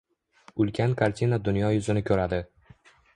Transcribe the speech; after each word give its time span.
Ulkan 0.63 0.95
kartina 1.01 1.39
dunyo 1.49 1.71
yuzini 1.75 2.03
ko‘radi. 2.09 2.41